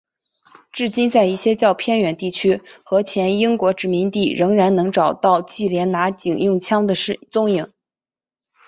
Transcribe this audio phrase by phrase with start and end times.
[0.71, 6.95] 至今在一些较偏远地区和前英国殖民地仍然能够找到忌连拿警用枪的
[7.29, 7.71] 踪影。